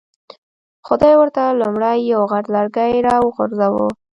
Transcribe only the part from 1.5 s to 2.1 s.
لومړی